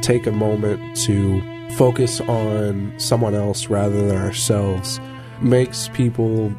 [0.00, 1.40] take a moment to
[1.72, 5.00] focus on someone else rather than ourselves
[5.40, 6.52] makes people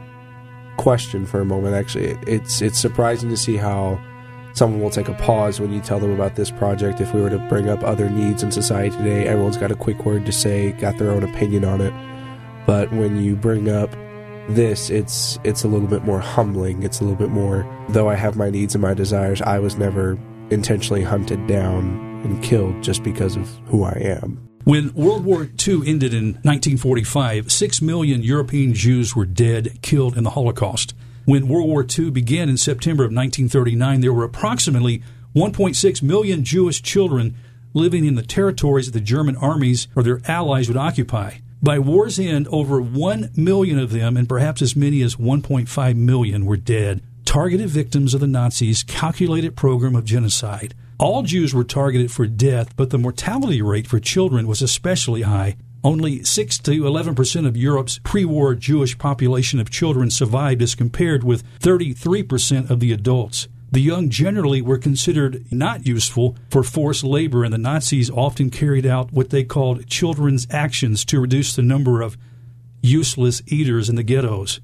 [0.77, 1.75] question for a moment.
[1.75, 4.00] Actually, it's it's surprising to see how
[4.54, 7.00] someone will take a pause when you tell them about this project.
[7.00, 10.05] If we were to bring up other needs in society today, everyone's got a quick
[10.05, 11.93] word to say, got their own opinion on it.
[12.65, 13.91] But when you bring up
[14.49, 16.83] this, it's it's a little bit more humbling.
[16.83, 17.65] It's a little bit more.
[17.89, 20.17] Though I have my needs and my desires, I was never
[20.49, 24.47] intentionally hunted down and killed just because of who I am.
[24.64, 30.23] When World War II ended in 1945, six million European Jews were dead, killed in
[30.23, 30.93] the Holocaust.
[31.25, 35.02] When World War II began in September of 1939, there were approximately
[35.36, 37.36] 1.6 million Jewish children
[37.73, 41.35] living in the territories that the German armies or their allies would occupy.
[41.63, 46.46] By war's end, over 1 million of them, and perhaps as many as 1.5 million,
[46.46, 50.74] were dead, targeted victims of the Nazis' calculated program of genocide.
[51.02, 55.58] All Jews were targeted for death, but the mortality rate for children was especially high.
[55.84, 60.76] Only 6 to 11 percent of Europe's pre war Jewish population of children survived, as
[60.76, 63.48] compared with 33 percent of the adults.
[63.72, 68.85] The young generally were considered not useful for forced labor, and the Nazis often carried
[68.85, 72.16] out what they called children's actions to reduce the number of
[72.83, 74.59] useless eaters in the ghettos.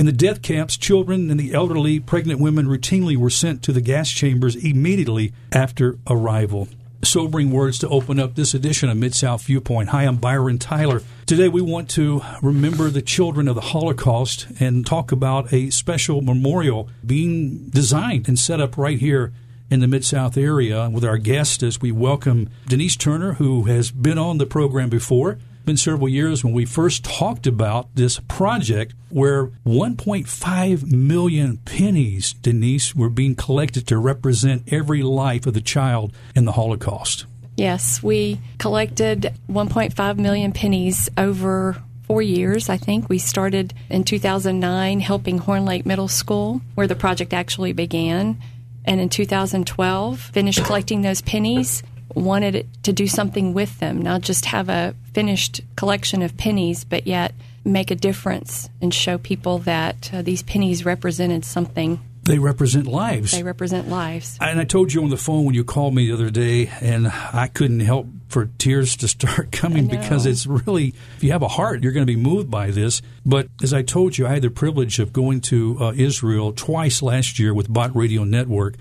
[0.00, 3.82] In the death camps, children and the elderly, pregnant women routinely were sent to the
[3.82, 6.68] gas chambers immediately after arrival.
[7.04, 9.90] Sobering words to open up this edition of Mid South Viewpoint.
[9.90, 11.02] Hi, I'm Byron Tyler.
[11.26, 16.22] Today we want to remember the children of the Holocaust and talk about a special
[16.22, 19.34] memorial being designed and set up right here
[19.70, 23.90] in the Mid South area with our guest as we welcome Denise Turner, who has
[23.90, 25.38] been on the program before
[25.70, 32.94] been several years when we first talked about this project where 1.5 million pennies, Denise,
[32.94, 37.26] were being collected to represent every life of the child in the Holocaust.
[37.56, 43.08] Yes, we collected 1.5 million pennies over four years, I think.
[43.08, 48.40] We started in 2009 helping Horn Lake Middle School, where the project actually began.
[48.84, 51.82] And in 2012, finished collecting those pennies
[52.14, 57.06] wanted to do something with them, not just have a finished collection of pennies, but
[57.06, 62.00] yet make a difference and show people that uh, these pennies represented something.
[62.30, 63.32] They represent lives.
[63.32, 64.38] They represent lives.
[64.40, 67.08] And I told you on the phone when you called me the other day, and
[67.08, 71.48] I couldn't help for tears to start coming because it's really, if you have a
[71.48, 73.02] heart, you're going to be moved by this.
[73.26, 77.02] But as I told you, I had the privilege of going to uh, Israel twice
[77.02, 78.76] last year with Bott Radio Network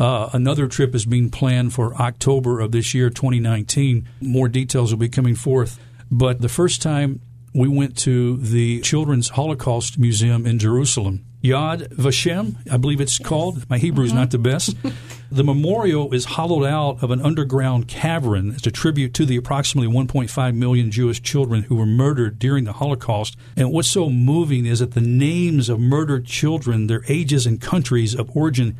[0.00, 4.08] uh, another trip is being planned for October of this year, 2019.
[4.20, 5.78] More details will be coming forth.
[6.10, 7.20] But the first time
[7.52, 13.68] we went to the Children's Holocaust Museum in Jerusalem, Yad Vashem, I believe it's called.
[13.70, 14.74] My Hebrew is not the best.
[15.30, 19.92] the memorial is hollowed out of an underground cavern as a tribute to the approximately
[19.92, 23.36] 1.5 million Jewish children who were murdered during the Holocaust.
[23.56, 28.16] And what's so moving is that the names of murdered children, their ages and countries
[28.16, 28.76] of origin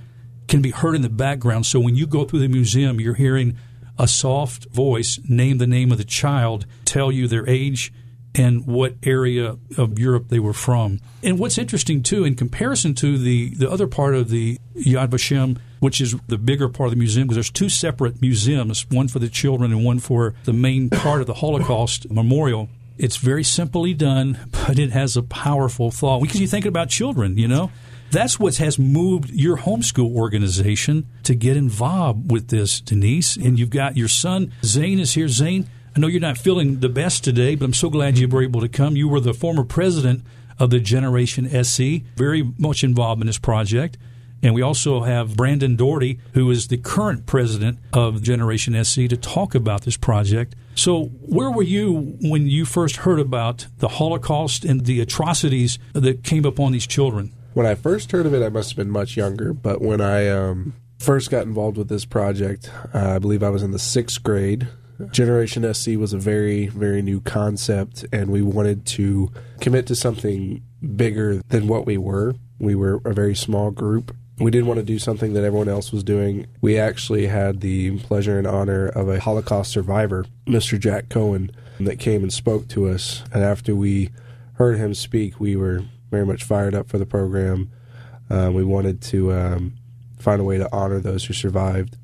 [0.49, 1.65] can be heard in the background.
[1.65, 3.57] So when you go through the museum, you're hearing
[4.01, 7.93] a soft voice name the name of the child, tell you their age
[8.34, 11.00] and what area of Europe they were from.
[11.22, 15.59] And what's interesting too, in comparison to the, the other part of the Yad Vashem,
[15.81, 19.19] which is the bigger part of the museum, because there's two separate museums, one for
[19.19, 22.69] the children and one for the main part of the Holocaust memorial.
[22.99, 26.21] It's very simply done, but it has a powerful thought.
[26.21, 27.71] Because you think about children, you know?
[28.10, 33.37] That's what has moved your homeschool organization to get involved with this, Denise.
[33.37, 35.28] And you've got your son, Zane, is here.
[35.28, 38.44] Zane, I know you're not feeling the best today, but I'm so glad you were
[38.44, 38.94] able to come.
[38.94, 40.22] You were the former president
[40.56, 43.98] of the Generation SC, very much involved in this project.
[44.41, 49.16] And we also have Brandon Daugherty, who is the current president of Generation SC, to
[49.16, 50.54] talk about this project.
[50.76, 56.22] So, where were you when you first heard about the Holocaust and the atrocities that
[56.22, 57.32] came upon these children?
[57.54, 59.53] when I first heard of it, I must have been much younger.
[59.53, 63.65] But when I um, first got involved with this project, uh, I believe I was
[63.65, 64.69] in the sixth grade.
[65.10, 69.30] Generation SC was a very, very new concept, and we wanted to
[69.60, 70.62] commit to something
[70.97, 72.34] bigger than what we were.
[72.59, 74.15] We were a very small group.
[74.39, 76.47] We didn't want to do something that everyone else was doing.
[76.60, 80.78] We actually had the pleasure and honor of a Holocaust survivor, Mr.
[80.78, 83.22] Jack Cohen, that came and spoke to us.
[83.33, 84.10] And after we
[84.54, 87.71] heard him speak, we were very much fired up for the program.
[88.30, 89.74] Uh, we wanted to um,
[90.18, 91.97] find a way to honor those who survived,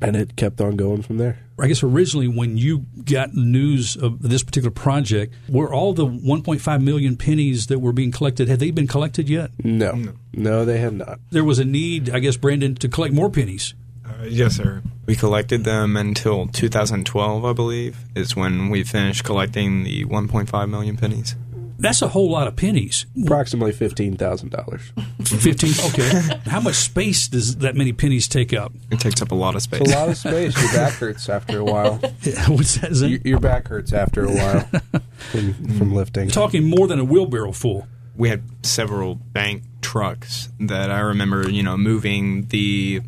[0.00, 1.38] and it kept on going from there.
[1.60, 6.82] I guess originally, when you got news of this particular project, were all the 1.5
[6.82, 9.50] million pennies that were being collected had they been collected yet?
[9.62, 11.20] No, no, no they had not.
[11.30, 13.74] There was a need, I guess, Brandon, to collect more pennies.
[14.06, 14.82] Uh, yes, sir.
[15.06, 20.96] We collected them until 2012, I believe, is when we finished collecting the 1.5 million
[20.96, 21.36] pennies.
[21.80, 23.06] That's a whole lot of pennies.
[23.22, 24.92] Approximately fifteen thousand dollars.
[25.24, 25.70] Fifteen.
[25.90, 26.40] Okay.
[26.46, 28.72] How much space does that many pennies take up?
[28.90, 29.80] It takes up a lot of space.
[29.80, 30.60] It's a lot of space.
[30.60, 31.96] Your back hurts after a while.
[32.48, 32.92] What's that?
[32.94, 34.60] Your, your back hurts after a while
[35.30, 36.28] from, from lifting.
[36.28, 37.86] Talking more than a wheelbarrow full.
[38.16, 43.00] we had several bank trucks that I remember, you know, moving the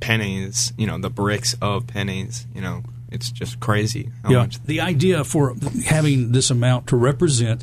[0.00, 4.38] pennies, you know, the bricks of pennies, you know, it's just crazy how yeah.
[4.38, 4.62] much.
[4.64, 5.54] The idea for
[5.84, 7.62] having this amount to represent,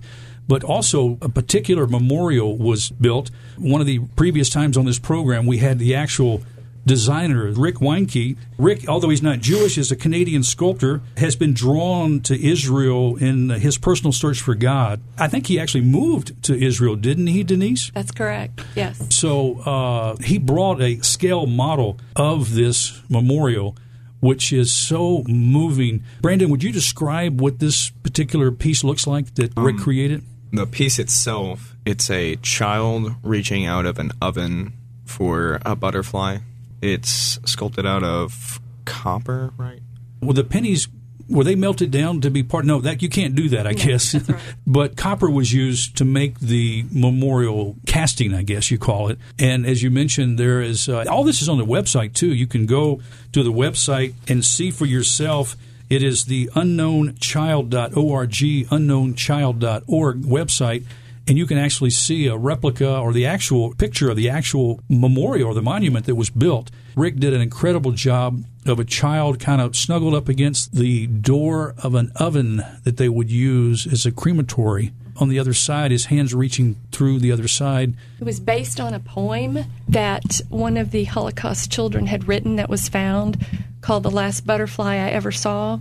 [0.49, 3.29] but also a particular memorial was built.
[3.57, 6.41] One of the previous times on this program, we had the actual
[6.87, 8.35] designer, Rick Wienecke.
[8.57, 13.49] Rick, although he's not Jewish, is a Canadian sculptor, has been drawn to Israel in
[13.51, 15.01] his personal search for God.
[15.19, 17.91] I think he actually moved to Israel, didn't he, Denise?
[17.93, 18.63] That's correct.
[18.75, 19.15] Yes.
[19.15, 23.75] So uh, he brought a scale model of this memorial,
[24.19, 26.03] which is so moving.
[26.21, 30.23] Brandon, would you describe what this particular piece looks like that Rick created?
[30.51, 34.73] The piece itself, it's a child reaching out of an oven
[35.05, 36.39] for a butterfly.
[36.81, 39.81] It's sculpted out of copper, right?
[40.21, 40.87] Well, the pennies
[41.29, 42.65] were they melted down to be part?
[42.65, 44.13] No, that you can't do that, I guess.
[44.13, 44.41] that's right.
[44.67, 49.19] but copper was used to make the memorial casting, I guess you call it.
[49.37, 52.33] And as you mentioned, there is uh, all this is on the website too.
[52.33, 53.01] You can go
[53.33, 55.55] to the website and see for yourself.
[55.89, 60.85] It is the unknownchild.org, unknownchild.org website
[61.29, 65.51] and you can actually see a replica or the actual picture of the actual memorial
[65.51, 66.71] or the monument that was built.
[66.95, 71.73] Rick did an incredible job of a child kind of snuggled up against the door
[71.81, 74.91] of an oven that they would use as a crematory.
[75.17, 77.93] On the other side, his hands reaching through the other side.
[78.21, 79.59] It was based on a poem
[79.89, 83.45] that one of the Holocaust children had written that was found
[83.81, 85.79] called The Last Butterfly I Ever Saw.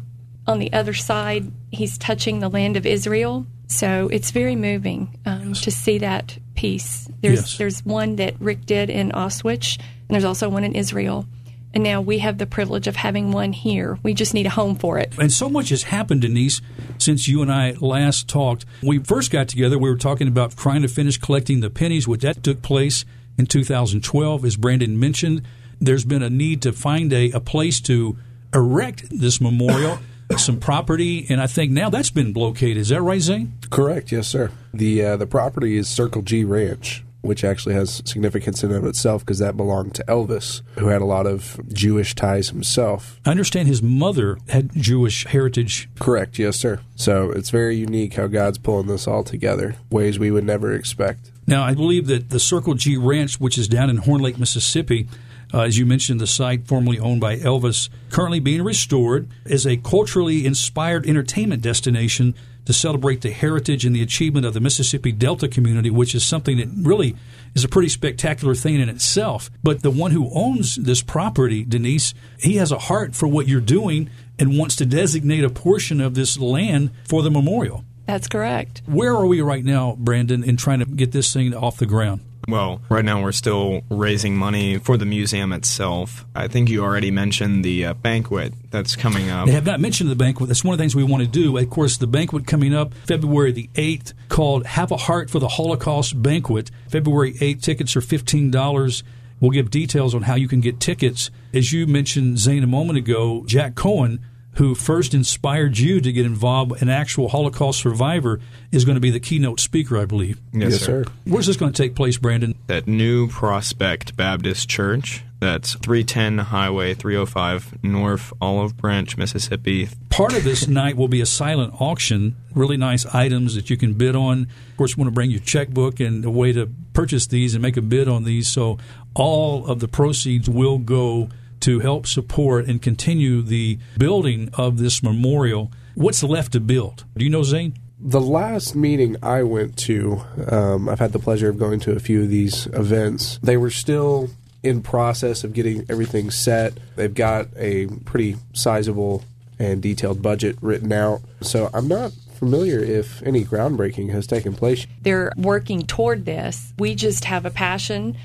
[0.48, 3.46] On the other side, he's touching the land of Israel.
[3.68, 7.06] So it's very moving um, to see that piece.
[7.20, 7.58] There's Yes.
[7.58, 9.78] there's one that Rick did in Auschwitz,
[10.08, 11.26] and there's also one in Israel.
[11.74, 13.98] And now we have the privilege of having one here.
[14.02, 15.12] We just need a home for it.
[15.18, 16.62] And so much has happened, Denise,
[16.96, 18.64] since you and I last talked.
[18.80, 22.08] When we first got together, we were talking about trying to finish collecting the pennies,
[22.08, 23.04] which that took place
[23.36, 24.44] in 2012.
[24.44, 25.42] As Brandon mentioned,
[25.80, 28.16] there's been a need to find a, a place to
[28.54, 29.98] erect this memorial,
[30.36, 32.78] some property, and I think now that's been located.
[32.78, 33.52] Is that right, Zane?
[33.70, 34.50] Correct, yes, sir.
[34.72, 38.86] The uh, the property is Circle G Ranch, which actually has significance in and of
[38.86, 43.20] itself because that belonged to Elvis, who had a lot of Jewish ties himself.
[43.24, 45.88] I understand his mother had Jewish heritage.
[46.00, 46.80] Correct, yes, sir.
[46.96, 51.30] So it's very unique how God's pulling this all together, ways we would never expect.
[51.46, 55.08] Now, I believe that the Circle G Ranch, which is down in Horn Lake, Mississippi,
[55.52, 59.78] uh, as you mentioned, the site formerly owned by Elvis, currently being restored as a
[59.78, 62.34] culturally inspired entertainment destination
[62.68, 66.58] to celebrate the heritage and the achievement of the Mississippi Delta community, which is something
[66.58, 67.16] that really
[67.54, 69.50] is a pretty spectacular thing in itself.
[69.62, 73.62] But the one who owns this property, Denise, he has a heart for what you're
[73.62, 77.86] doing and wants to designate a portion of this land for the memorial.
[78.04, 78.82] That's correct.
[78.84, 82.20] Where are we right now, Brandon, in trying to get this thing off the ground?
[82.46, 86.24] Well, right now we're still raising money for the museum itself.
[86.34, 89.46] I think you already mentioned the uh, banquet that's coming up.
[89.46, 90.48] They have not mentioned the banquet.
[90.48, 91.56] That's one of the things we want to do.
[91.56, 95.48] Of course, the banquet coming up February the 8th called Have a Heart for the
[95.48, 96.70] Holocaust Banquet.
[96.88, 99.02] February 8th, tickets are $15.
[99.40, 101.30] We'll give details on how you can get tickets.
[101.54, 104.20] As you mentioned, Zane, a moment ago, Jack Cohen,
[104.58, 108.40] who first inspired you to get involved, an actual Holocaust survivor,
[108.72, 110.40] is going to be the keynote speaker, I believe.
[110.52, 111.04] Yes, sir.
[111.24, 112.56] Where's this going to take place, Brandon?
[112.68, 115.22] At New Prospect Baptist Church.
[115.38, 119.88] That's 310 Highway 305 North Olive Branch, Mississippi.
[120.10, 123.94] Part of this night will be a silent auction, really nice items that you can
[123.94, 124.48] bid on.
[124.70, 127.62] Of course, you want to bring your checkbook and a way to purchase these and
[127.62, 128.48] make a bid on these.
[128.48, 128.78] So
[129.14, 131.28] all of the proceeds will go
[131.60, 135.72] to help support and continue the building of this memorial.
[135.94, 137.04] What's left to build?
[137.16, 137.74] Do you know, Zane?
[138.00, 141.98] The last meeting I went to, um, I've had the pleasure of going to a
[141.98, 143.40] few of these events.
[143.42, 144.30] They were still
[144.62, 146.74] in process of getting everything set.
[146.96, 149.24] They've got a pretty sizable
[149.58, 151.20] and detailed budget written out.
[151.40, 154.86] So I'm not familiar if any groundbreaking has taken place.
[155.02, 156.72] They're working toward this.
[156.78, 158.16] We just have a passion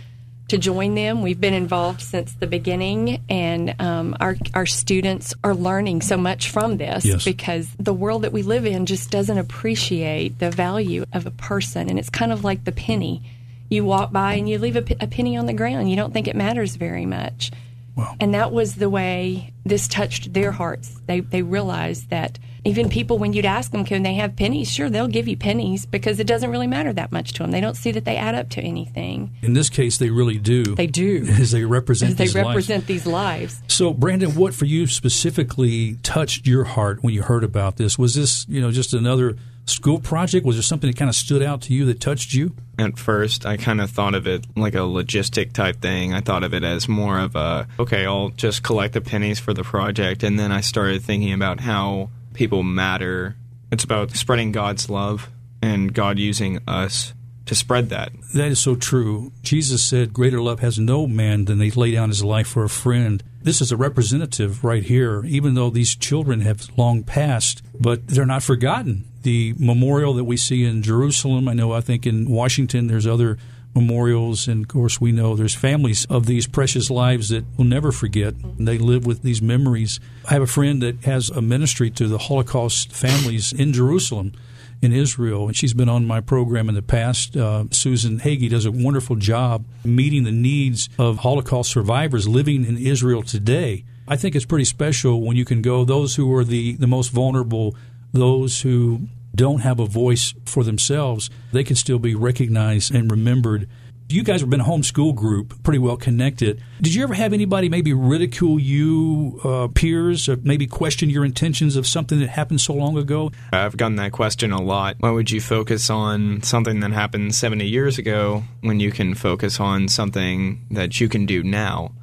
[0.49, 1.21] to join them.
[1.21, 6.49] We've been involved since the beginning, and um, our our students are learning so much
[6.49, 7.23] from this Yes.
[7.23, 11.89] because the world that we live in just doesn't appreciate the value of a person,
[11.89, 13.21] and it's kind of like the penny.
[13.69, 15.89] You walk by and you leave a, penny on the ground.
[15.89, 17.49] You don't think it matters very much.
[17.95, 18.15] Wow.
[18.19, 20.99] And that was the way this touched their hearts.
[21.05, 24.71] They they realized that even people, when you'd ask them, can they have pennies?
[24.71, 27.51] Sure, they'll give you pennies because it doesn't really matter that much to them.
[27.51, 29.35] They don't see that they add up to anything.
[29.41, 30.63] In this case, they really do.
[30.63, 31.25] They do.
[31.29, 32.47] As they represent As they these lives.
[32.47, 33.61] represent these lives.
[33.67, 37.99] So, Brandon, what for you specifically touched your heart when you heard about this?
[37.99, 40.45] Was this, you know, just another school project?
[40.45, 42.55] Was there something that kind of stood out to you that touched you?
[42.79, 46.13] At first, I kind of thought of it like a logistic type thing.
[46.13, 49.52] I thought of it as more of a, okay, I'll just collect the pennies for
[49.53, 50.23] the project.
[50.23, 53.35] And then I started thinking about how people matter.
[53.71, 55.29] It's about spreading God's love
[55.61, 57.13] and God using us
[57.45, 58.11] to spread that.
[58.33, 59.31] That is so true.
[59.41, 62.69] Jesus said, Greater love has no man than they lay down his life for a
[62.69, 63.23] friend.
[63.41, 68.25] This is a representative right here, even though these children have long passed, but they're
[68.25, 69.05] not forgotten.
[69.23, 73.37] The memorial that we see in Jerusalem, I know, I think in Washington, there's other
[73.75, 77.91] memorials, and of course, we know there's families of these precious lives that we'll never
[77.91, 78.35] forget.
[78.35, 79.99] And they live with these memories.
[80.29, 84.33] I have a friend that has a ministry to the Holocaust families in Jerusalem
[84.81, 87.37] in Israel, and she's been on my program in the past.
[87.37, 92.77] Uh, Susan Hagee does a wonderful job meeting the needs of Holocaust survivors living in
[92.77, 93.85] Israel today.
[94.07, 97.11] I think it's pretty special when you can go those who are the, the most
[97.11, 97.75] vulnerable,
[98.11, 103.67] those who don't have a voice for themselves, they can still be recognized and remembered
[104.13, 106.61] you guys have been a homeschool group, pretty well connected.
[106.81, 111.75] Did you ever have anybody maybe ridicule you, uh, peers, or maybe question your intentions
[111.75, 113.31] of something that happened so long ago?
[113.51, 114.97] I've gotten that question a lot.
[114.99, 119.59] Why would you focus on something that happened 70 years ago when you can focus
[119.59, 121.93] on something that you can do now?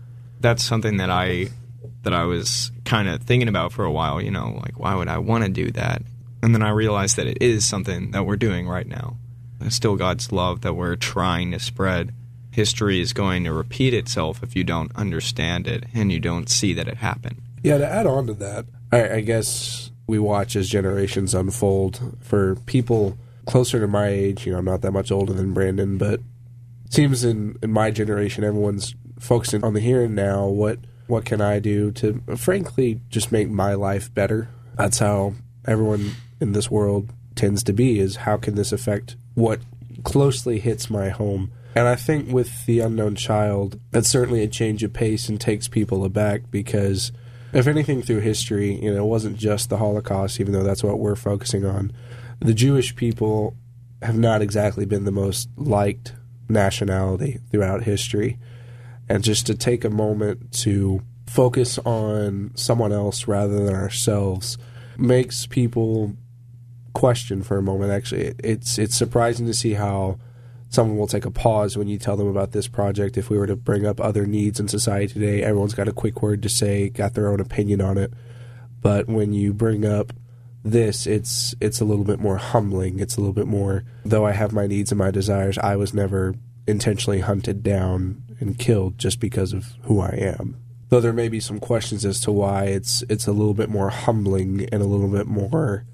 [0.41, 1.49] That's something that I
[2.03, 5.09] that I was kind of thinking about for a while, you know, like why would
[5.09, 6.03] I want to do that?
[6.43, 9.17] And then I realized that it is something that we're doing right now
[9.61, 12.15] It's still God's love that we're trying to spread.
[12.53, 16.73] History is going to repeat itself if you don't understand it and you don't see
[16.75, 17.43] that it happened.
[17.63, 22.17] Yeah, to add on to that, I, I guess we watch as generations unfold.
[22.21, 25.99] For people closer to my age, you know, I'm not that much older than Brandon,
[25.99, 26.21] but
[26.87, 30.47] it seems in, in my generation, everyone's focusing on the here and now.
[30.47, 34.49] What what can I do to, frankly, just make my life better?
[34.77, 35.35] That's how
[35.67, 37.99] everyone in this world tends to be.
[38.01, 39.61] Is how can this affect what
[40.03, 41.53] closely hits my home.
[41.75, 45.69] And I think with The Unknown Child, that's certainly a change of pace and takes
[45.69, 47.13] people aback because,
[47.53, 50.99] if anything, through history, you know, it wasn't just the Holocaust, even though that's what
[50.99, 51.93] we're focusing on.
[52.41, 53.55] The Jewish people
[54.03, 56.15] have not exactly been the most liked
[56.49, 58.39] nationality throughout history.
[59.09, 64.59] And just to take a moment to focus on someone else rather than ourselves
[64.97, 66.17] makes people
[66.93, 67.93] question for a moment.
[67.93, 70.19] Actually, it's it's surprising to see how
[70.69, 73.19] someone will take a pause when you tell them about this project.
[73.19, 76.23] If we were to bring up other needs in society today, everyone's got a quick
[76.23, 78.13] word to say, got their own opinion on it.
[78.81, 80.13] But when you bring up
[80.65, 83.01] this, it's it's a little bit more humbling.
[83.01, 83.85] It's a little bit more.
[84.05, 86.35] Though I have my needs and my desires, I was never
[86.67, 90.57] intentionally hunted down and killed just because of who I am.
[90.89, 93.91] Though there may be some questions as to why it's it's a little bit more
[93.91, 95.85] humbling and a little bit more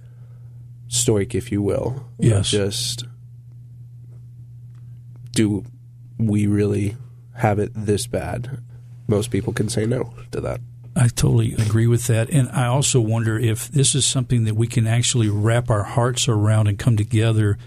[0.88, 2.08] stoic, if you will.
[2.18, 2.50] Yes.
[2.50, 3.04] Just
[5.32, 5.64] do
[6.18, 6.96] we really
[7.34, 8.62] have it this bad?
[9.06, 10.60] Most people can say no to that.
[10.96, 12.30] I totally agree with that.
[12.30, 16.26] And I also wonder if this is something that we can actually wrap our hearts
[16.26, 17.58] around and come together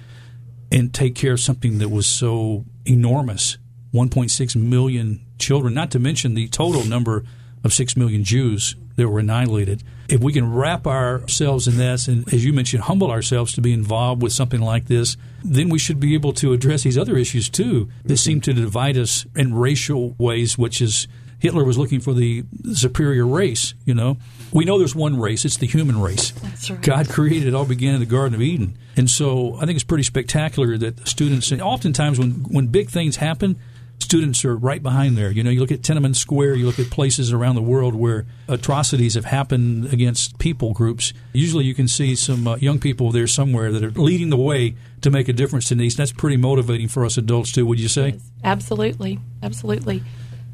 [0.71, 3.57] and take care of something that was so enormous
[3.93, 7.23] 1.6 million children, not to mention the total number
[7.63, 9.83] of 6 million Jews that were annihilated.
[10.09, 13.73] If we can wrap ourselves in this and, as you mentioned, humble ourselves to be
[13.73, 17.49] involved with something like this, then we should be able to address these other issues
[17.49, 18.15] too that mm-hmm.
[18.15, 21.07] seem to divide us in racial ways, which is
[21.39, 24.17] Hitler was looking for the superior race, you know.
[24.51, 26.31] We know there's one race, it's the human race.
[26.31, 26.81] That's right.
[26.81, 28.77] God created it all began in the Garden of Eden.
[28.97, 33.15] And so I think it's pretty spectacular that students, and oftentimes when, when big things
[33.15, 33.57] happen,
[33.99, 35.31] students are right behind there.
[35.31, 38.25] You know, you look at Tiananmen Square, you look at places around the world where
[38.47, 41.13] atrocities have happened against people groups.
[41.33, 44.75] Usually you can see some uh, young people there somewhere that are leading the way
[45.01, 45.95] to make a difference in these.
[45.95, 48.19] That's pretty motivating for us adults, too, would you say?
[48.43, 49.19] Absolutely.
[49.43, 50.03] Absolutely.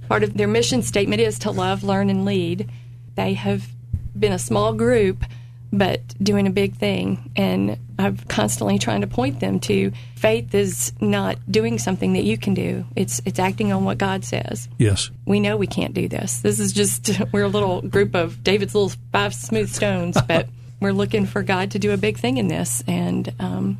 [0.09, 2.69] Part of their mission statement is to love, learn, and lead.
[3.15, 3.67] They have
[4.17, 5.23] been a small group
[5.77, 7.31] but doing a big thing.
[7.35, 12.37] And I'm constantly trying to point them to faith is not doing something that you
[12.37, 12.85] can do.
[12.95, 14.67] It's it's acting on what God says.
[14.77, 15.09] Yes.
[15.25, 16.39] We know we can't do this.
[16.39, 20.47] This is just we're a little group of David's little five smooth stones, but
[20.79, 23.77] we're looking for God to do a big thing in this and um,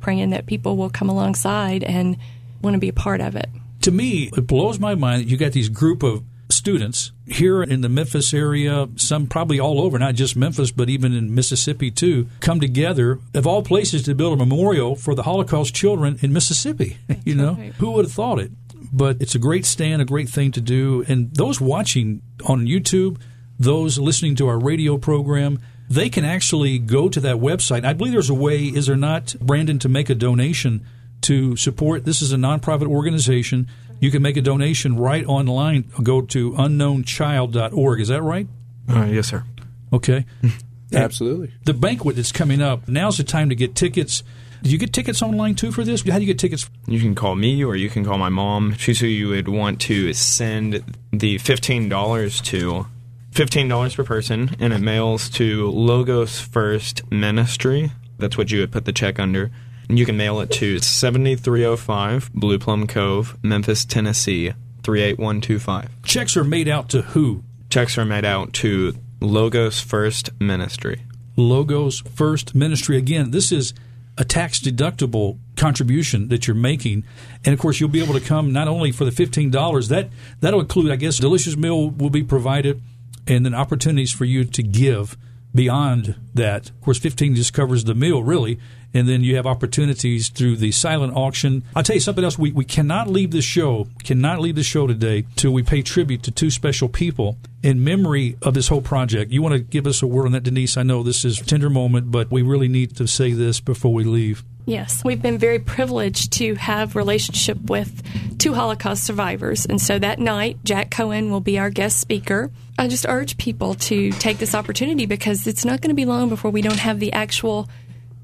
[0.00, 2.16] praying that people will come alongside and
[2.62, 3.48] want to be a part of it.
[3.82, 7.80] To me, it blows my mind that you got these group of students here in
[7.80, 12.28] the Memphis area, some probably all over, not just Memphis, but even in Mississippi too,
[12.40, 16.98] come together of all places to build a memorial for the Holocaust children in Mississippi.
[17.24, 17.72] you know, right.
[17.74, 18.52] who would have thought it?
[18.92, 21.04] But it's a great stand, a great thing to do.
[21.08, 23.20] And those watching on YouTube,
[23.58, 27.84] those listening to our radio program, they can actually go to that website.
[27.84, 30.86] I believe there's a way, is there not, Brandon, to make a donation
[31.22, 32.04] to support?
[32.04, 33.68] This is a nonprofit organization.
[34.00, 35.90] You can make a donation right online.
[36.02, 38.00] Go to unknownchild.org.
[38.00, 38.46] Is that right?
[38.88, 39.44] Uh, yes, sir.
[39.92, 40.24] Okay.
[40.92, 41.52] Absolutely.
[41.64, 44.22] The banquet that's coming up, now's the time to get tickets.
[44.62, 46.06] Did you get tickets online too for this?
[46.08, 46.68] How do you get tickets?
[46.86, 48.74] You can call me or you can call my mom.
[48.74, 52.86] She's who you would want to send the $15 to.
[53.32, 57.92] $15 per person, and it mails to Logos First Ministry.
[58.18, 59.50] That's what you would put the check under.
[59.88, 64.52] And you can mail it to 7305 Blue Plum Cove, Memphis, Tennessee,
[64.82, 66.02] 38125.
[66.02, 67.42] Checks are made out to who?
[67.70, 71.02] Checks are made out to Logos First Ministry.
[71.36, 72.96] Logos First Ministry.
[72.96, 73.74] Again, this is
[74.18, 77.04] a tax deductible contribution that you're making,
[77.44, 80.08] and of course you'll be able to come not only for the fifteen dollars that
[80.40, 82.80] that'll include, I guess, delicious meal will be provided,
[83.26, 85.16] and then opportunities for you to give
[85.56, 86.70] beyond that.
[86.70, 88.60] Of course, fifteen just covers the meal really,
[88.94, 91.64] and then you have opportunities through the silent auction.
[91.74, 92.38] I'll tell you something else.
[92.38, 96.22] We we cannot leave the show, cannot leave the show today till we pay tribute
[96.22, 99.32] to two special people in memory of this whole project.
[99.32, 100.76] You want to give us a word on that, Denise?
[100.76, 103.92] I know this is a tender moment, but we really need to say this before
[103.92, 104.44] we leave.
[104.66, 108.02] Yes, we've been very privileged to have relationship with
[108.38, 112.50] two Holocaust survivors, and so that night Jack Cohen will be our guest speaker.
[112.76, 116.28] I just urge people to take this opportunity because it's not going to be long
[116.28, 117.68] before we don't have the actual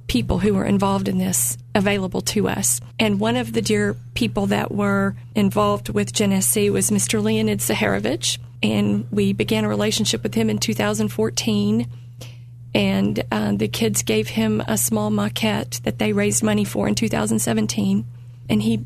[0.09, 2.81] people who were involved in this available to us.
[2.99, 7.23] And one of the dear people that were involved with Genesee was Mr.
[7.23, 11.87] Leonid Zaharovich, and we began a relationship with him in 2014
[12.75, 16.95] and uh, the kids gave him a small maquette that they raised money for in
[16.95, 18.05] 2017
[18.49, 18.85] and he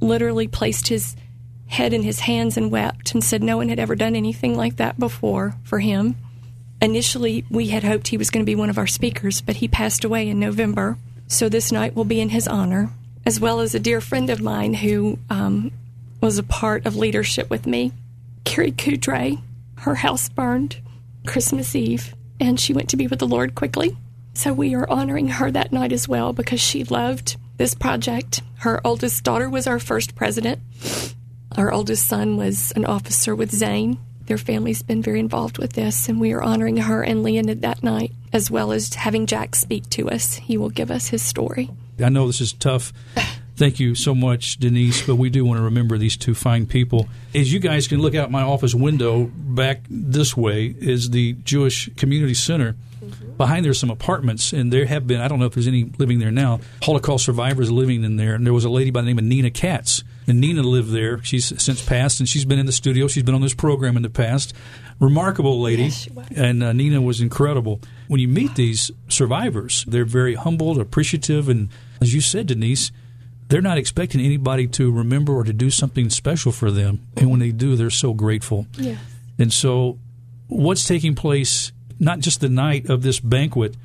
[0.00, 1.16] literally placed his
[1.66, 4.76] head in his hands and wept and said no one had ever done anything like
[4.76, 6.16] that before for him.
[6.80, 9.68] Initially we had hoped he was going to be one of our speakers but he
[9.68, 10.96] passed away in november.
[11.26, 12.90] So this night will be in his honor
[13.26, 15.70] as well as a dear friend of mine who um,
[16.20, 17.92] was a part of leadership with me
[18.44, 19.38] carrie Coudray.
[19.80, 20.78] her house burned
[21.26, 23.96] christmas eve and she went to be with the Lord quickly.
[24.34, 28.42] So we are honoring her that night as well because she loved this project.
[28.58, 30.60] Her oldest daughter was our first president.
[31.56, 33.98] Our oldest son was an officer with Zane.
[34.26, 37.82] Their family's been very involved with this, and we are honoring her and Leonid that
[37.82, 40.34] night, as well as having Jack speak to us.
[40.34, 41.70] He will give us his story.
[42.02, 42.92] I know this is tough.
[43.58, 47.08] Thank you so much, Denise, but we do want to remember these two fine people.
[47.34, 51.90] As you guys can look out my office window back this way is the Jewish
[51.96, 52.76] Community Center.
[53.36, 56.20] Behind there's some apartments, and there have been, I don't know if there's any living
[56.20, 58.36] there now, Holocaust survivors living in there.
[58.36, 60.04] And there was a lady by the name of Nina Katz.
[60.28, 61.20] And Nina lived there.
[61.24, 63.08] She's since passed, and she's been in the studio.
[63.08, 64.54] She's been on this program in the past.
[65.00, 65.84] Remarkable lady.
[65.84, 66.08] Yes.
[66.36, 67.80] And uh, Nina was incredible.
[68.06, 72.92] When you meet these survivors, they're very humbled, appreciative, and as you said, Denise,
[73.48, 77.06] they're not expecting anybody to remember or to do something special for them.
[77.16, 78.66] And when they do, they're so grateful.
[78.76, 79.00] Yes.
[79.38, 79.98] And so,
[80.48, 83.76] what's taking place, not just the night of this banquet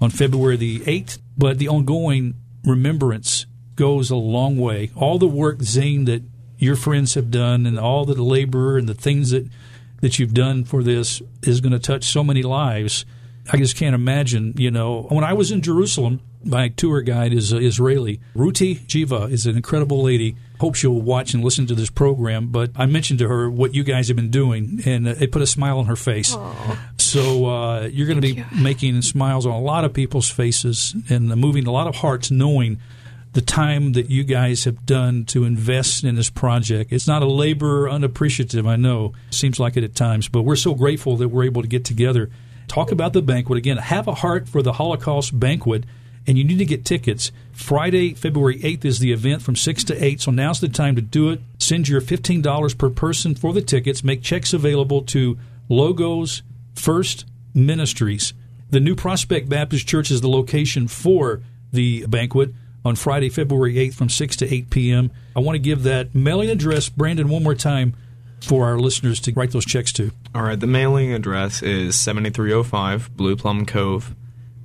[0.00, 4.90] on February the 8th, but the ongoing remembrance goes a long way.
[4.96, 6.22] All the work, Zane, that
[6.58, 9.46] your friends have done, and all the labor and the things that,
[10.00, 13.04] that you've done for this is going to touch so many lives.
[13.52, 15.02] I just can't imagine, you know.
[15.08, 18.20] When I was in Jerusalem, my tour guide is uh, Israeli.
[18.34, 20.36] Ruti Jiva is an incredible lady.
[20.60, 22.48] Hope she'll watch and listen to this program.
[22.48, 25.42] But I mentioned to her what you guys have been doing, and uh, it put
[25.42, 26.36] a smile on her face.
[26.98, 31.28] So uh, you're going to be making smiles on a lot of people's faces and
[31.36, 32.78] moving a lot of hearts, knowing
[33.32, 36.92] the time that you guys have done to invest in this project.
[36.92, 39.14] It's not a labor unappreciative, I know.
[39.30, 42.30] Seems like it at times, but we're so grateful that we're able to get together,
[42.68, 43.58] talk about the banquet.
[43.58, 45.84] Again, have a heart for the Holocaust banquet,
[46.26, 47.32] and you need to get tickets.
[47.52, 51.02] Friday, February 8th is the event from 6 to 8, so now's the time to
[51.02, 51.40] do it.
[51.58, 54.04] Send your $15 per person for the tickets.
[54.04, 56.42] Make checks available to Logos
[56.74, 58.34] First Ministries.
[58.70, 62.54] The New Prospect Baptist Church is the location for the banquet
[62.84, 65.10] on Friday, February 8th from 6 to 8 p.m.
[65.36, 67.94] I want to give that mailing address, Brandon, one more time
[68.40, 70.10] for our listeners to write those checks to.
[70.34, 74.14] All right, the mailing address is 7305 Blue Plum Cove,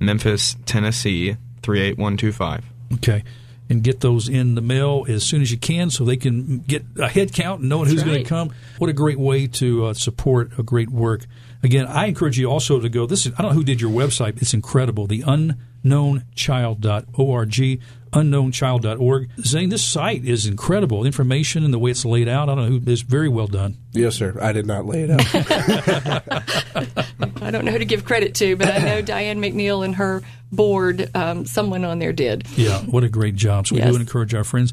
[0.00, 1.36] Memphis, Tennessee
[1.68, 2.64] 38125.
[2.94, 3.22] Okay.
[3.70, 6.82] and get those in the mail as soon as you can so they can get
[6.98, 8.50] a head count and knowing who's going to come.
[8.78, 11.26] What a great way to uh, support a great work.
[11.62, 13.04] Again, I encourage you also to go.
[13.04, 14.40] This is, I don't know who did your website.
[14.40, 15.06] It's incredible.
[15.06, 17.78] The unknownchild.org,
[18.12, 19.30] unknownchild.org.
[19.40, 21.04] Zane, this site is incredible.
[21.04, 23.76] Information and the way it's laid out, I don't know who, it's very well done.
[23.92, 24.36] Yes, sir.
[24.40, 26.22] I did not lay it out.
[27.42, 30.22] I don't know who to give credit to, but I know Diane McNeil and her
[30.52, 32.46] board, um, someone on there did.
[32.56, 33.66] Yeah, what a great job.
[33.66, 33.94] So we Yes.
[33.94, 34.72] do encourage our friends.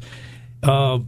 [0.62, 1.00] Uh,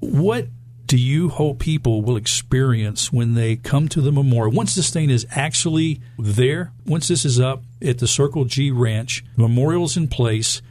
[0.00, 0.48] what
[0.86, 4.52] do you hope people will experience when they come to the memorial?
[4.54, 9.24] Once this thing is actually there, once this is up at the Circle G Ranch,
[9.36, 10.62] memorial's in place,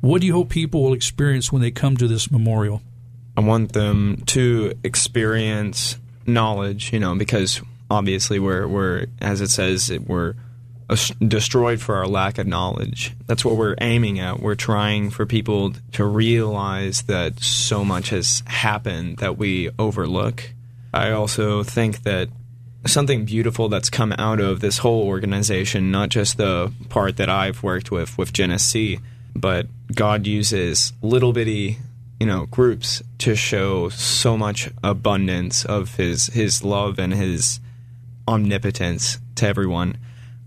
[0.00, 2.82] what do you hope people will experience when they come to this memorial?
[3.36, 7.60] I want them to experience knowledge, you know, because
[7.90, 10.34] obviously we're we're as it says we're
[11.26, 13.14] destroyed for our lack of knowledge.
[13.26, 14.40] That's what we're aiming at.
[14.40, 20.50] We're trying for people to realize that so much has happened that we overlook.
[20.92, 22.28] I also think that
[22.86, 27.62] something beautiful that's come out of this whole organization, not just the part that I've
[27.62, 28.98] worked with with Genesee,
[29.34, 31.78] but God uses little bitty,
[32.18, 37.60] you know, groups to show so much abundance of his his love and his
[38.28, 39.96] omnipotence to everyone.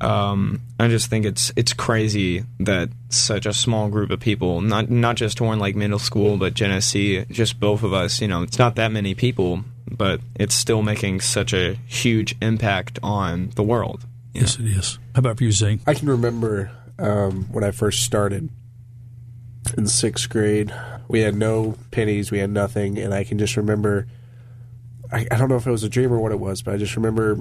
[0.02, 4.90] Um, I just think it's it's crazy that such a small group of people, not
[4.90, 8.60] not just Horn Lake Middle School, but Genesee, just both of us, you know, it's
[8.60, 14.06] not that many people, but it's still making such a huge impact on the world.
[14.34, 14.98] Yes, it is.
[15.16, 15.80] How about for you, Zane?
[15.86, 18.50] I can remember um, when I first started
[19.78, 20.74] in sixth grade.
[21.08, 24.08] We had no pennies, we had nothing, and I can just remember.
[25.12, 26.78] I, I don't know if it was a dream or what it was, but I
[26.78, 27.40] just remember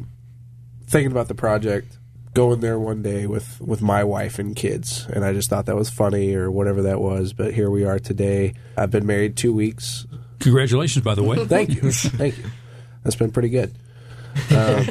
[0.87, 1.99] thinking about the project,
[2.35, 5.77] going there one day with with my wife and kids, and I just thought that
[5.77, 7.33] was funny or whatever that was.
[7.33, 8.55] But here we are today.
[8.77, 10.07] I've been married two weeks.
[10.41, 11.45] Congratulations, by the way.
[11.47, 12.45] Thank you, thank you.
[13.03, 13.75] That's been pretty good.
[14.55, 14.87] Um,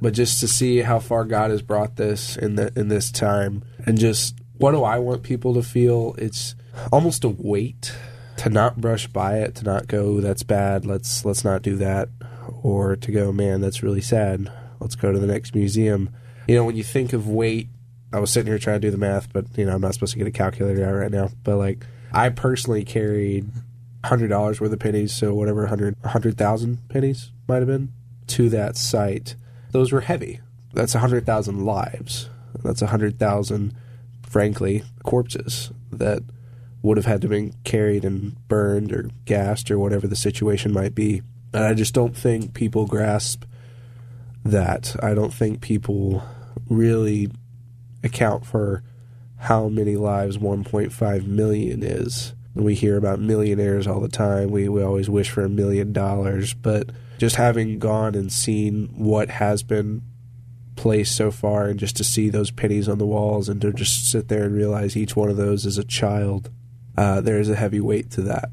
[0.00, 3.64] but just to see how far God has brought this in the in this time,
[3.84, 6.14] and just what do I want people to feel?
[6.18, 6.54] It's
[6.92, 7.94] almost a weight
[8.38, 10.84] to not brush by it, to not go, "That's bad.
[10.86, 12.08] Let's let's not do that,"
[12.62, 14.50] or to go, "Man, that's really sad.
[14.80, 16.10] Let's go to the next museum."
[16.46, 17.68] You know, when you think of weight,
[18.12, 20.12] I was sitting here trying to do the math, but you know, I'm not supposed
[20.12, 21.30] to get a calculator out right now.
[21.44, 23.46] But like, I personally carried
[24.04, 27.92] hundred dollars worth of pennies, so whatever hundred hundred thousand pennies might have been
[28.28, 29.34] to that site.
[29.72, 30.40] Those were heavy.
[30.72, 32.30] That's hundred thousand lives.
[32.62, 33.74] That's hundred thousand,
[34.28, 36.22] frankly, corpses that
[36.82, 40.94] would have had to been carried and burned or gassed or whatever the situation might
[40.94, 41.22] be.
[41.52, 43.44] And I just don't think people grasp
[44.44, 44.94] that.
[45.02, 46.22] I don't think people
[46.68, 47.30] really
[48.04, 48.82] account for
[49.38, 52.34] how many lives 1.5 million is.
[52.54, 54.50] We hear about millionaires all the time.
[54.50, 59.28] We, we always wish for a million dollars, but just having gone and seen what
[59.30, 60.02] has been
[60.78, 64.08] placed so far and just to see those pennies on the walls and to just
[64.08, 66.50] sit there and realize each one of those is a child,
[66.96, 68.48] uh, there is a heavy weight to that.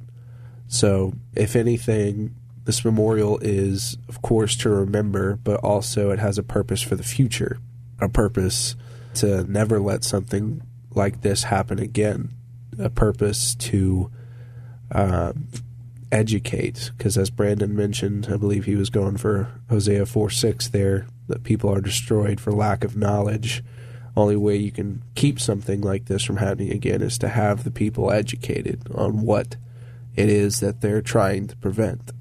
[0.67, 6.43] So, if anything, this memorial is, of course, to remember, but also it has a
[6.43, 7.59] purpose for the future,
[8.01, 8.75] a purpose
[9.15, 10.63] to never let something
[10.95, 12.31] like this happen again,
[12.79, 14.09] a purpose to
[14.91, 15.33] uh,
[16.11, 16.89] educate.
[16.97, 21.43] Because as Brandon mentioned, I believe he was going for Hosea 4 6 there, that
[21.43, 23.63] people are destroyed for lack of knowledge.
[24.15, 27.71] Only way you can keep something like this from happening again is to have the
[27.71, 29.57] people educated on what
[30.15, 32.11] it is that they're trying to prevent.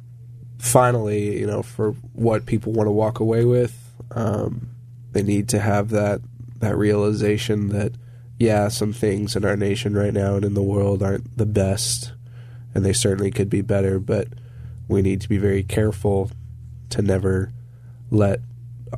[0.58, 4.68] Finally, you know, for what people want to walk away with, um,
[5.12, 6.20] they need to have that
[6.58, 7.92] that realization that
[8.38, 12.12] yeah, some things in our nation right now and in the world aren't the best,
[12.74, 13.98] and they certainly could be better.
[13.98, 14.28] But
[14.88, 16.30] we need to be very careful
[16.90, 17.52] to never
[18.10, 18.40] let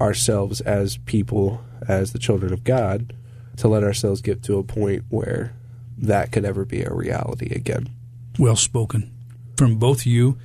[0.01, 3.15] ourselves as people, as the children of God,
[3.57, 5.55] to let ourselves get to a point where
[5.99, 7.89] that could ever be a reality again.
[8.39, 9.11] Well spoken
[9.57, 10.39] from both of you.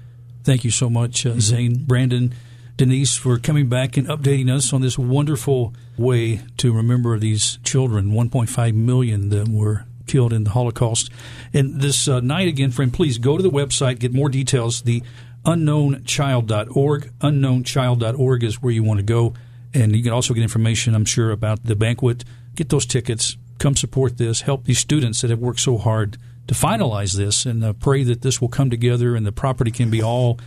[0.44, 2.34] Thank you so much, uh, Zane, Brandon,
[2.78, 8.12] Denise, for coming back and updating us on this wonderful way to remember these children
[8.12, 11.12] 1.5 million that were killed in the Holocaust.
[11.54, 14.82] And this uh, night, again, friend, please go to the website, get more details.
[14.82, 15.04] The
[15.46, 17.12] unknownchild.org.
[17.20, 19.34] Unknownchild.org is where you want to go.
[19.74, 22.24] And you can also get information, I'm sure, about the banquet.
[22.56, 23.38] Get those tickets.
[23.58, 24.42] Come support this.
[24.42, 28.22] Help these students that have worked so hard to finalize this and uh, pray that
[28.22, 30.40] this will come together and the property can be all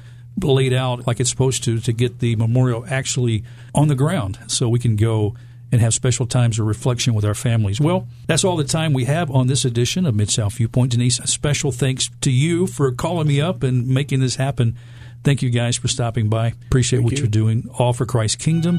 [0.42, 4.68] laid out like it's supposed to to get the memorial actually on the ground so
[4.68, 5.34] we can go
[5.74, 7.80] and have special times of reflection with our families.
[7.80, 10.92] Well, that's all the time we have on this edition of Mid South Viewpoint.
[10.92, 14.76] Denise, a special thanks to you for calling me up and making this happen.
[15.24, 16.52] Thank you guys for stopping by.
[16.68, 17.24] Appreciate Thank what you.
[17.24, 18.78] are doing, all for Christ's kingdom.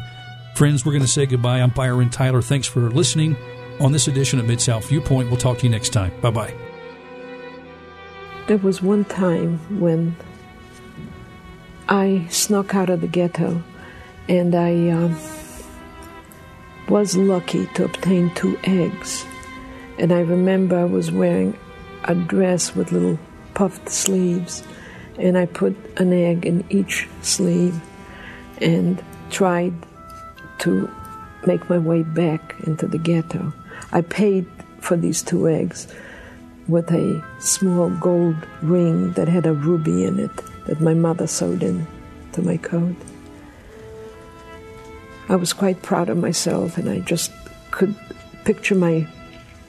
[0.56, 1.60] Friends, we're going to say goodbye.
[1.60, 2.42] I'm Byron Tyler.
[2.42, 3.36] Thanks for listening
[3.82, 5.28] on this edition of Mid South Viewpoint.
[5.28, 6.14] We'll talk to you next time.
[6.22, 6.54] Bye bye.
[8.48, 10.16] There was one time when
[11.90, 13.62] I snuck out of the ghetto
[14.30, 15.20] and I um,
[16.90, 19.26] was lucky to obtain two eggs.
[19.98, 21.58] And I remember I was wearing
[22.04, 23.18] a dress with little
[23.54, 24.64] puffed sleeves,
[25.18, 27.80] and I put an egg in each sleeve
[28.62, 29.74] and tried
[30.60, 30.90] to
[31.48, 33.54] make my way back into the ghetto.
[33.92, 34.46] I paid
[34.80, 35.88] for these two eggs
[36.68, 41.64] with a small gold ring that had a ruby in it that my mother sewed
[41.64, 41.88] in
[42.34, 42.96] to my coat.
[45.30, 47.32] I was quite proud of myself, and I just
[47.72, 47.96] could
[48.44, 49.08] picture my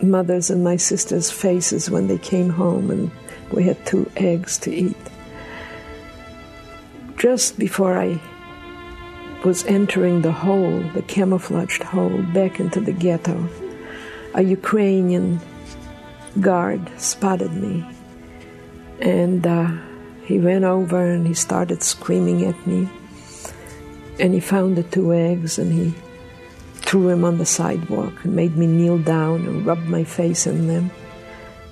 [0.03, 3.11] mother's and my sister's faces when they came home and
[3.53, 4.97] we had two eggs to eat.
[7.17, 8.21] Just before I
[9.45, 13.49] was entering the hole, the camouflaged hole, back into the ghetto,
[14.35, 15.41] a Ukrainian
[16.41, 17.85] guard spotted me.
[19.01, 19.71] And uh,
[20.25, 22.89] he ran over and he started screaming at me.
[24.19, 25.95] And he found the two eggs and he
[26.75, 30.69] threw them on the sidewalk and made me kneel down and rub my face in
[30.69, 30.91] them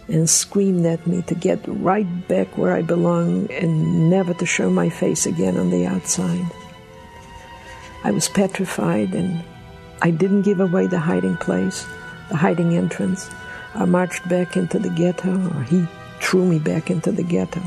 [0.08, 4.70] and screamed at me to get right back where I belong and never to show
[4.70, 6.46] my face again on the outside.
[8.02, 9.42] I was petrified and
[10.02, 11.86] I didn't give away the hiding place,
[12.28, 13.30] the hiding entrance.
[13.74, 15.86] I marched back into the ghetto, or he
[16.20, 17.62] threw me back into the ghetto.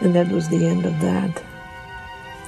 [0.00, 1.42] And that was the end of that.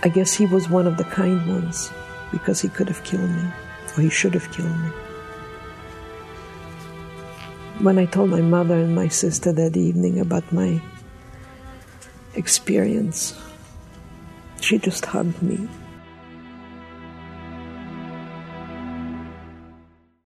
[0.05, 1.91] I guess he was one of the kind ones
[2.31, 3.51] because he could have killed me,
[3.97, 4.89] or he should have killed me.
[7.81, 10.83] When I told my mother and my sister that evening about my
[12.35, 13.35] experience,
[14.61, 15.69] she just hugged me